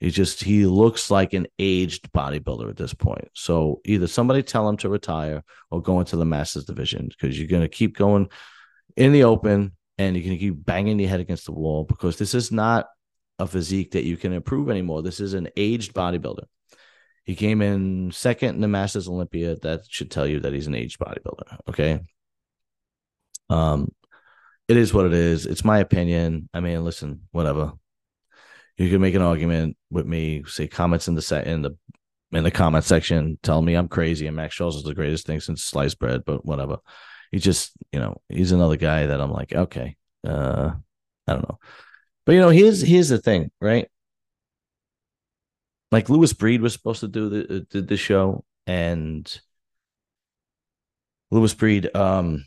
He 0.00 0.10
just 0.10 0.44
he 0.44 0.66
looks 0.66 1.10
like 1.10 1.32
an 1.32 1.46
aged 1.58 2.12
bodybuilder 2.12 2.68
at 2.68 2.76
this 2.76 2.94
point. 2.94 3.28
So 3.34 3.80
either 3.84 4.06
somebody 4.06 4.42
tell 4.42 4.68
him 4.68 4.76
to 4.78 4.88
retire 4.88 5.42
or 5.70 5.82
go 5.82 6.00
into 6.00 6.16
the 6.16 6.24
masters 6.24 6.64
division 6.64 7.08
because 7.08 7.38
you're 7.38 7.48
gonna 7.48 7.68
keep 7.68 7.96
going 7.96 8.28
in 8.96 9.12
the 9.12 9.24
open 9.24 9.72
and 9.98 10.14
you're 10.14 10.24
gonna 10.24 10.38
keep 10.38 10.64
banging 10.64 10.98
your 10.98 11.08
head 11.08 11.20
against 11.20 11.46
the 11.46 11.52
wall 11.52 11.84
because 11.84 12.18
this 12.18 12.34
is 12.34 12.52
not 12.52 12.86
a 13.38 13.46
physique 13.46 13.92
that 13.92 14.04
you 14.04 14.16
can 14.16 14.32
improve 14.32 14.70
anymore. 14.70 15.02
This 15.02 15.20
is 15.20 15.34
an 15.34 15.48
aged 15.56 15.94
bodybuilder. 15.94 16.44
He 17.24 17.34
came 17.34 17.60
in 17.60 18.12
second 18.12 18.54
in 18.54 18.60
the 18.60 18.68
Masters 18.68 19.08
Olympia. 19.08 19.56
That 19.56 19.82
should 19.88 20.10
tell 20.10 20.26
you 20.26 20.40
that 20.40 20.52
he's 20.52 20.68
an 20.68 20.74
aged 20.74 20.98
bodybuilder. 21.00 21.58
Okay. 21.68 22.00
Um, 23.50 23.92
it 24.68 24.76
is 24.76 24.94
what 24.94 25.06
it 25.06 25.12
is. 25.12 25.44
It's 25.46 25.64
my 25.64 25.78
opinion. 25.78 26.48
I 26.54 26.60
mean, 26.60 26.84
listen, 26.84 27.22
whatever. 27.32 27.72
You 28.76 28.90
can 28.90 29.00
make 29.00 29.14
an 29.14 29.22
argument 29.22 29.76
with 29.90 30.06
me. 30.06 30.44
Say 30.46 30.68
comments 30.68 31.08
in 31.08 31.14
the 31.14 31.22
set 31.22 31.46
in 31.46 31.62
the 31.62 31.76
in 32.32 32.44
the 32.44 32.50
comment 32.50 32.84
section. 32.84 33.38
Tell 33.42 33.60
me 33.62 33.74
I'm 33.74 33.88
crazy 33.88 34.26
and 34.26 34.36
Maxx 34.36 34.54
Charles 34.54 34.76
is 34.76 34.82
the 34.82 34.94
greatest 34.94 35.26
thing 35.26 35.40
since 35.40 35.64
sliced 35.64 35.98
bread. 35.98 36.24
But 36.24 36.44
whatever. 36.44 36.78
He 37.32 37.38
just, 37.38 37.72
you 37.92 37.98
know, 37.98 38.20
he's 38.28 38.52
another 38.52 38.76
guy 38.76 39.06
that 39.06 39.20
I'm 39.20 39.32
like, 39.32 39.52
okay, 39.52 39.96
uh, 40.24 40.72
I 41.26 41.32
don't 41.32 41.48
know. 41.48 41.58
But 42.26 42.32
you 42.32 42.40
know, 42.40 42.50
here's 42.50 42.82
here's 42.82 43.08
the 43.08 43.18
thing, 43.18 43.50
right? 43.60 43.88
Like 45.92 46.08
Lewis 46.08 46.32
Breed 46.32 46.60
was 46.60 46.72
supposed 46.72 47.00
to 47.00 47.08
do 47.08 47.28
the 47.28 47.60
did 47.60 47.86
the 47.86 47.96
show, 47.96 48.44
and 48.66 49.40
Lewis 51.30 51.54
Breed, 51.54 51.94
um, 51.94 52.44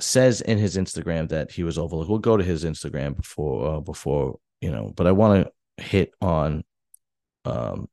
says 0.00 0.40
in 0.40 0.58
his 0.58 0.76
Instagram 0.76 1.28
that 1.30 1.50
he 1.50 1.64
was 1.64 1.76
overlooked. 1.76 2.08
We'll 2.08 2.20
go 2.20 2.36
to 2.36 2.44
his 2.44 2.64
Instagram 2.64 3.16
before 3.16 3.76
uh, 3.76 3.80
before 3.80 4.38
you 4.60 4.70
know, 4.70 4.92
but 4.96 5.08
I 5.08 5.12
want 5.12 5.46
to 5.46 5.84
hit 5.84 6.12
on 6.20 6.62
um 7.44 7.88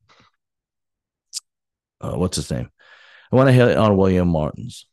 uh, 1.99 2.13
what's 2.13 2.35
his 2.37 2.51
name? 2.51 2.69
I 3.31 3.35
want 3.35 3.47
to 3.47 3.53
hit 3.53 3.75
on 3.75 3.97
William 3.97 4.27
Martins. 4.27 4.85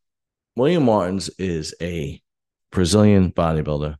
William 0.57 0.85
Martins 0.85 1.29
is 1.39 1.75
a 1.83 2.23
Brazilian 2.71 3.31
bodybuilder 3.31 3.97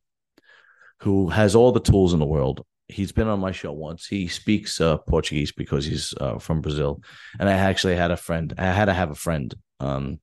who 1.01 1.29
has 1.29 1.55
all 1.55 1.71
the 1.71 1.79
tools 1.79 2.13
in 2.13 2.19
the 2.19 2.25
world. 2.25 2.65
He's 2.87 3.11
been 3.11 3.27
on 3.27 3.39
my 3.39 3.51
show 3.51 3.71
once. 3.71 4.05
He 4.05 4.27
speaks 4.27 4.79
uh, 4.79 4.97
Portuguese 4.97 5.51
because 5.51 5.85
he's 5.85 6.13
uh, 6.21 6.37
from 6.37 6.61
Brazil, 6.61 7.01
and 7.39 7.49
I 7.49 7.53
actually 7.53 7.95
had 7.95 8.11
a 8.11 8.17
friend. 8.17 8.53
I 8.57 8.65
had 8.65 8.85
to 8.85 8.93
have 8.93 9.09
a 9.09 9.15
friend 9.15 9.53
um, 9.79 10.19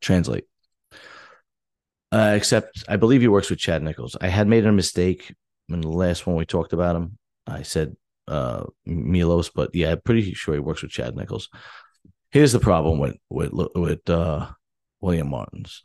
translate 0.00 0.44
uh, 2.14 2.34
except 2.36 2.84
I 2.88 2.96
believe 2.96 3.22
he 3.22 3.28
works 3.28 3.50
with 3.50 3.58
Chad 3.58 3.82
Nichols. 3.82 4.16
I 4.20 4.28
had 4.28 4.46
made 4.46 4.64
a 4.64 4.72
mistake 4.72 5.34
in 5.68 5.80
the 5.80 5.88
last 5.88 6.26
one 6.26 6.36
we 6.36 6.46
talked 6.46 6.72
about 6.72 6.94
him. 6.94 7.18
I 7.44 7.62
said 7.62 7.96
uh, 8.28 8.64
Milos, 8.86 9.50
but 9.50 9.74
yeah, 9.74 9.90
I'm 9.90 10.00
pretty 10.00 10.32
sure 10.32 10.54
he 10.54 10.60
works 10.60 10.82
with 10.82 10.92
Chad 10.92 11.16
Nichols. 11.16 11.48
Here's 12.30 12.52
the 12.52 12.60
problem 12.60 13.00
with 13.00 13.16
with 13.30 13.50
with 13.74 14.08
uh, 14.08 14.46
William 15.00 15.28
Martins. 15.28 15.82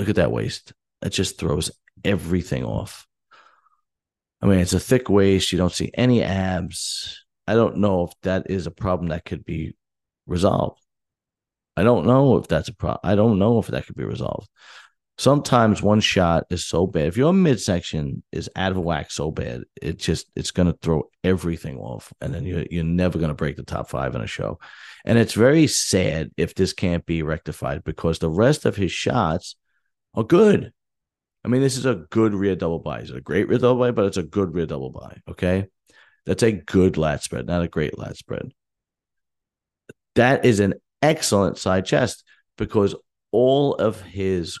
Look 0.00 0.08
at 0.08 0.16
that 0.16 0.32
waist. 0.32 0.72
It 1.06 1.10
just 1.10 1.38
throws 1.38 1.70
everything 2.04 2.64
off. 2.64 3.06
I 4.42 4.46
mean, 4.46 4.58
it's 4.58 4.74
a 4.74 4.80
thick 4.80 5.08
waist. 5.08 5.52
You 5.52 5.58
don't 5.58 5.72
see 5.72 5.90
any 5.94 6.22
abs. 6.22 7.24
I 7.46 7.54
don't 7.54 7.78
know 7.78 8.04
if 8.04 8.12
that 8.22 8.50
is 8.50 8.66
a 8.66 8.70
problem 8.70 9.08
that 9.08 9.24
could 9.24 9.44
be 9.44 9.76
resolved. 10.26 10.80
I 11.76 11.84
don't 11.84 12.06
know 12.06 12.36
if 12.36 12.48
that's 12.48 12.68
a 12.68 12.74
problem. 12.74 13.00
I 13.04 13.14
don't 13.14 13.38
know 13.38 13.58
if 13.58 13.68
that 13.68 13.86
could 13.86 13.96
be 13.96 14.04
resolved 14.04 14.48
sometimes 15.18 15.82
one 15.82 16.00
shot 16.00 16.44
is 16.50 16.64
so 16.64 16.86
bad. 16.86 17.06
If 17.06 17.16
your 17.16 17.32
midsection 17.32 18.22
is 18.32 18.50
out 18.56 18.72
of 18.72 18.78
whack 18.78 19.10
so 19.10 19.30
bad, 19.30 19.62
it 19.80 19.98
just 19.98 20.30
it's 20.36 20.50
gonna 20.50 20.74
throw 20.82 21.04
everything 21.24 21.78
off, 21.78 22.12
and 22.20 22.34
then 22.34 22.44
you're 22.44 22.64
you're 22.70 22.84
never 22.84 23.18
gonna 23.18 23.34
break 23.34 23.56
the 23.56 23.62
top 23.62 23.88
five 23.88 24.14
in 24.14 24.20
a 24.20 24.26
show. 24.26 24.58
And 25.04 25.18
it's 25.18 25.34
very 25.34 25.66
sad 25.66 26.30
if 26.36 26.54
this 26.54 26.72
can't 26.72 27.06
be 27.06 27.22
rectified 27.22 27.84
because 27.84 28.18
the 28.18 28.30
rest 28.30 28.66
of 28.66 28.76
his 28.76 28.92
shots 28.92 29.56
are 30.14 30.24
good. 30.24 30.72
I 31.46 31.48
mean, 31.48 31.62
this 31.62 31.76
is 31.76 31.86
a 31.86 31.94
good 32.10 32.34
rear 32.34 32.56
double 32.56 32.80
bi. 32.80 32.98
It's 32.98 33.10
a 33.10 33.20
great 33.20 33.48
rear 33.48 33.58
double 33.58 33.78
bi, 33.78 33.92
but 33.92 34.06
it's 34.06 34.16
a 34.16 34.24
good 34.24 34.52
rear 34.52 34.66
double 34.66 34.90
bi. 34.90 35.20
Okay. 35.30 35.68
That's 36.26 36.42
a 36.42 36.50
good 36.50 36.96
lat 36.96 37.22
spread, 37.22 37.46
not 37.46 37.62
a 37.62 37.68
great 37.68 37.96
lat 37.96 38.16
spread. 38.16 38.52
That 40.16 40.44
is 40.44 40.58
an 40.58 40.74
excellent 41.02 41.56
side 41.56 41.86
chest 41.86 42.24
because 42.58 42.96
all 43.30 43.76
of 43.76 44.02
his 44.02 44.58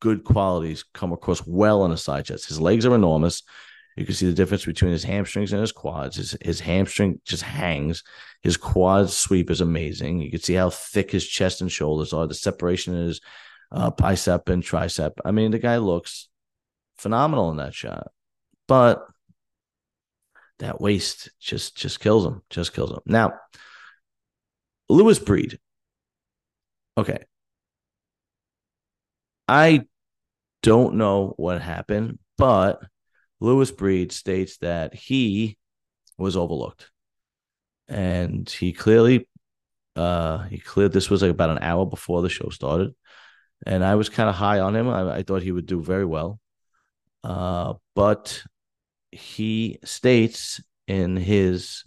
good 0.00 0.24
qualities 0.24 0.84
come 0.92 1.12
across 1.12 1.46
well 1.46 1.80
on 1.80 1.90
a 1.90 1.96
side 1.96 2.26
chest. 2.26 2.48
His 2.48 2.60
legs 2.60 2.84
are 2.84 2.94
enormous. 2.94 3.42
You 3.96 4.04
can 4.04 4.14
see 4.14 4.26
the 4.26 4.34
difference 4.34 4.66
between 4.66 4.92
his 4.92 5.04
hamstrings 5.04 5.52
and 5.52 5.60
his 5.62 5.72
quads. 5.72 6.16
His, 6.16 6.36
his 6.42 6.60
hamstring 6.60 7.18
just 7.24 7.44
hangs. 7.44 8.02
His 8.42 8.58
quad 8.58 9.08
sweep 9.08 9.50
is 9.50 9.62
amazing. 9.62 10.20
You 10.20 10.30
can 10.30 10.40
see 10.40 10.54
how 10.54 10.68
thick 10.68 11.12
his 11.12 11.26
chest 11.26 11.62
and 11.62 11.72
shoulders 11.72 12.12
are. 12.12 12.26
The 12.26 12.34
separation 12.34 12.94
is 12.94 13.22
uh, 13.74 13.90
bicep 13.90 14.48
and 14.48 14.62
tricep. 14.62 15.12
I 15.24 15.32
mean, 15.32 15.50
the 15.50 15.58
guy 15.58 15.78
looks 15.78 16.28
phenomenal 16.96 17.50
in 17.50 17.56
that 17.56 17.74
shot, 17.74 18.08
but 18.68 19.04
that 20.60 20.80
waist 20.80 21.30
just 21.40 21.76
just 21.76 22.00
kills 22.00 22.24
him. 22.24 22.42
Just 22.48 22.72
kills 22.72 22.92
him. 22.92 23.00
Now, 23.04 23.32
Lewis 24.88 25.18
Breed. 25.18 25.58
Okay. 26.96 27.18
I 29.48 29.84
don't 30.62 30.94
know 30.94 31.34
what 31.36 31.60
happened, 31.60 32.18
but 32.38 32.80
Lewis 33.40 33.72
Breed 33.72 34.12
states 34.12 34.58
that 34.58 34.94
he 34.94 35.58
was 36.16 36.36
overlooked. 36.36 36.90
And 37.88 38.48
he 38.48 38.72
clearly 38.72 39.28
uh 39.96 40.44
he 40.44 40.58
cleared 40.58 40.92
this 40.92 41.10
was 41.10 41.22
like 41.22 41.30
about 41.30 41.50
an 41.50 41.58
hour 41.60 41.84
before 41.84 42.22
the 42.22 42.28
show 42.28 42.48
started. 42.50 42.94
And 43.64 43.84
I 43.84 43.94
was 43.94 44.08
kind 44.08 44.28
of 44.28 44.34
high 44.34 44.60
on 44.60 44.76
him. 44.76 44.88
I, 44.88 45.16
I 45.16 45.22
thought 45.22 45.42
he 45.42 45.52
would 45.52 45.66
do 45.66 45.82
very 45.82 46.04
well. 46.04 46.38
Uh, 47.22 47.74
but 47.94 48.42
he 49.10 49.78
states 49.84 50.60
in 50.86 51.16
his 51.16 51.82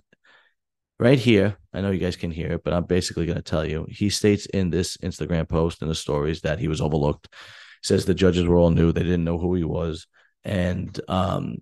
right 0.99 1.19
here, 1.19 1.57
I 1.73 1.81
know 1.81 1.91
you 1.91 1.99
guys 1.99 2.15
can 2.15 2.31
hear 2.31 2.53
it, 2.53 2.63
but 2.63 2.73
I'm 2.73 2.85
basically 2.85 3.25
going 3.27 3.37
to 3.37 3.43
tell 3.43 3.65
you. 3.65 3.85
He 3.89 4.09
states 4.09 4.47
in 4.47 4.71
this 4.71 4.97
Instagram 4.97 5.47
post 5.47 5.81
in 5.81 5.87
the 5.87 5.95
stories 5.95 6.41
that 6.41 6.59
he 6.59 6.67
was 6.67 6.81
overlooked 6.81 7.27
says 7.83 8.05
the 8.05 8.13
judges 8.15 8.45
were 8.45 8.55
all 8.55 8.71
new. 8.71 8.91
They 8.91 9.03
didn't 9.03 9.23
know 9.23 9.37
who 9.37 9.53
he 9.55 9.63
was. 9.63 10.07
and 10.43 10.99
um, 11.07 11.57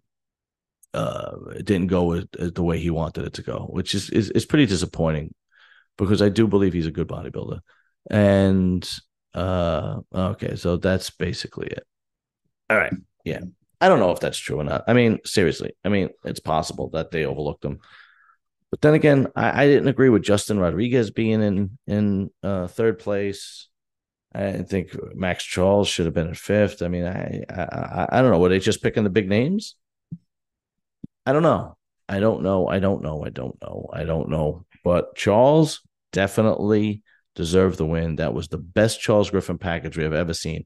uh, 0.94 1.36
it 1.58 1.66
didn't 1.66 1.88
go 1.88 2.22
the 2.22 2.64
way 2.64 2.80
he 2.80 2.90
wanted 2.90 3.26
it 3.26 3.34
to 3.34 3.42
go, 3.42 3.68
which 3.70 3.94
is, 3.94 4.10
is 4.12 4.30
is 4.30 4.46
pretty 4.46 4.66
disappointing 4.66 5.34
because 5.98 6.22
I 6.22 6.30
do 6.30 6.48
believe 6.48 6.74
he's 6.74 6.88
a 6.88 6.92
good 6.92 7.08
bodybuilder. 7.08 7.60
And 8.10 8.90
uh, 9.36 10.00
okay, 10.14 10.56
so 10.56 10.78
that's 10.78 11.10
basically 11.10 11.68
it. 11.68 11.86
All 12.70 12.78
right, 12.78 12.94
yeah. 13.24 13.42
I 13.82 13.90
don't 13.90 14.00
know 14.00 14.12
if 14.12 14.20
that's 14.20 14.38
true 14.38 14.60
or 14.60 14.64
not. 14.64 14.86
I 14.88 14.94
mean, 14.94 15.20
seriously, 15.26 15.74
I 15.84 15.90
mean, 15.90 16.10
it's 16.24 16.40
possible 16.40 16.90
that 16.92 17.12
they 17.12 17.26
overlooked 17.26 17.66
him. 17.66 17.80
But 18.72 18.82
then 18.82 18.94
again, 18.94 19.28
I, 19.36 19.64
I 19.64 19.68
didn't 19.68 19.90
agree 19.90 20.10
with 20.10 20.24
Justin 20.24 20.60
Rodriguez 20.60 21.12
being 21.12 21.42
in 21.42 21.78
in 21.86 22.30
uh, 22.42 22.68
third 22.68 23.00
place. 23.00 23.68
I 24.34 24.64
think 24.64 24.98
Maxx 25.16 25.44
Charles 25.44 25.88
should 25.88 26.06
have 26.06 26.14
been 26.14 26.28
in 26.28 26.34
fifth. 26.34 26.82
I 26.82 26.88
mean, 26.88 27.06
I, 27.06 27.44
I 27.50 28.08
I 28.10 28.22
don't 28.22 28.32
know. 28.32 28.40
Were 28.40 28.50
they 28.50 28.60
just 28.60 28.84
picking 28.84 29.04
the 29.04 29.10
big 29.10 29.30
names? 29.30 29.76
I 31.26 31.34
don't 31.34 31.44
know. 31.44 31.78
I 32.08 32.20
don't 32.20 32.44
know. 32.44 32.68
I 32.68 32.80
don't 32.80 33.02
know. 33.02 33.26
I 33.26 33.30
don't 33.30 33.60
know. 33.62 33.90
I 33.92 34.04
don't 34.04 34.30
know. 34.30 34.66
But 34.84 35.16
Charles 35.16 35.82
definitely 36.12 37.02
deserved 37.36 37.78
the 37.78 37.86
win. 37.86 38.18
That 38.18 38.34
was 38.34 38.48
the 38.48 38.58
best 38.58 39.02
Charles 39.02 39.30
Griffen 39.30 39.60
package 39.60 39.98
we 39.98 40.04
have 40.04 40.14
ever 40.14 40.34
seen, 40.34 40.66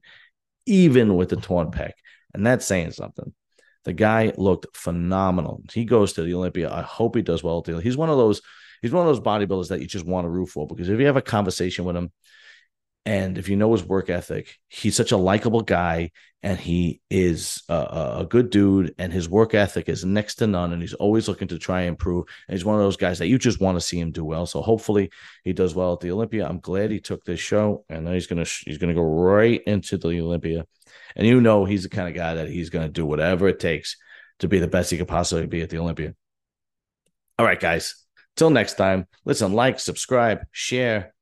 even 0.66 1.16
with 1.16 1.30
the 1.30 1.36
torn 1.36 1.70
pec. 1.70 1.92
And 2.32 2.46
that's 2.46 2.66
saying 2.66 2.92
something. 2.92 3.32
The 3.84 3.92
guy 3.92 4.32
looked 4.36 4.76
phenomenal. 4.76 5.62
He 5.72 5.84
goes 5.84 6.12
to 6.14 6.22
the 6.22 6.34
Olympia. 6.34 6.72
I 6.72 6.82
hope 6.82 7.16
he 7.16 7.22
does 7.22 7.42
well. 7.42 7.62
He's 7.62 7.96
one 7.96 8.10
of 8.10 8.18
those. 8.18 8.42
He's 8.82 8.92
one 8.92 9.06
of 9.06 9.14
those 9.14 9.24
bodybuilders 9.24 9.68
that 9.68 9.80
you 9.80 9.86
just 9.86 10.06
want 10.06 10.24
to 10.24 10.30
root 10.30 10.48
for 10.48 10.66
because 10.66 10.88
if 10.88 10.98
you 10.98 11.06
have 11.06 11.16
a 11.16 11.22
conversation 11.22 11.84
with 11.84 11.96
him, 11.96 12.10
and 13.06 13.38
if 13.38 13.48
you 13.48 13.56
know 13.56 13.72
his 13.72 13.84
work 13.84 14.10
ethic, 14.10 14.58
he's 14.68 14.94
such 14.94 15.12
a 15.12 15.16
likable 15.16 15.62
guy 15.62 16.10
and 16.42 16.58
he 16.58 17.00
is 17.10 17.62
a, 17.68 18.16
a, 18.18 18.26
good 18.28 18.50
dude 18.50 18.94
and 18.98 19.12
his 19.12 19.28
work 19.28 19.54
ethic 19.54 19.88
is 19.88 20.04
next 20.04 20.36
to 20.36 20.46
none 20.46 20.72
and 20.72 20.82
he's 20.82 20.94
always 20.94 21.28
looking 21.28 21.48
to 21.48 21.58
try 21.58 21.80
and 21.80 21.90
improve. 21.90 22.26
And 22.46 22.56
he's 22.56 22.64
one 22.64 22.76
of 22.76 22.82
those 22.82 22.96
guys 22.96 23.18
that 23.18 23.28
you 23.28 23.38
just 23.38 23.60
want 23.60 23.76
to 23.76 23.80
see 23.80 23.98
him 23.98 24.10
do 24.10 24.24
well. 24.24 24.46
So 24.46 24.62
hopefully 24.62 25.10
he 25.44 25.52
does 25.52 25.74
well 25.74 25.94
at 25.94 26.00
the 26.00 26.10
Olympia. 26.10 26.46
I'm 26.46 26.60
glad 26.60 26.90
he 26.90 27.00
took 27.00 27.24
this 27.24 27.40
show 27.40 27.84
and 27.88 28.06
then 28.06 28.14
he's 28.14 28.26
to, 28.26 28.36
he's 28.36 28.78
to 28.78 28.94
go 28.94 29.02
right 29.02 29.62
into 29.66 29.98
the 29.98 30.20
Olympia. 30.20 30.66
And 31.16 31.26
you 31.26 31.40
know, 31.40 31.64
he's 31.64 31.82
the 31.82 31.88
kind 31.88 32.08
of 32.08 32.14
guy 32.14 32.34
that 32.34 32.48
he's 32.48 32.70
to 32.70 32.88
do 32.88 33.06
whatever 33.06 33.48
it 33.48 33.60
takes 33.60 33.96
to 34.40 34.48
be 34.48 34.58
the 34.58 34.68
best 34.68 34.90
he 34.90 34.98
could 34.98 35.08
possibly 35.08 35.46
be 35.46 35.62
at 35.62 35.70
the 35.70 35.78
Olympia. 35.78 36.14
All 37.38 37.46
right, 37.46 37.60
guys. 37.60 37.94
Till 38.36 38.50
next 38.50 38.74
time, 38.74 39.06
listen, 39.24 39.52
like, 39.52 39.80
subscribe, 39.80 40.40
share, 40.52 41.12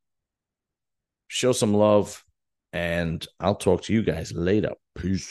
show 1.28 1.52
some 1.52 1.74
love, 1.74 2.24
and 2.72 3.26
I'll 3.40 3.54
talk 3.54 3.82
to 3.84 3.92
you 3.92 4.02
guys 4.02 4.32
later. 4.32 4.72
Peace. 4.94 5.26